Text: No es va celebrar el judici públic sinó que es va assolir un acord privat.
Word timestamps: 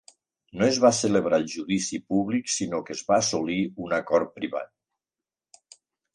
No 0.59 0.63
es 0.67 0.77
va 0.85 0.89
celebrar 0.99 1.39
el 1.41 1.45
judici 1.55 1.99
públic 2.13 2.49
sinó 2.55 2.81
que 2.89 2.97
es 2.97 3.05
va 3.11 3.19
assolir 3.19 3.59
un 3.85 3.95
acord 4.01 4.35
privat. 4.41 5.81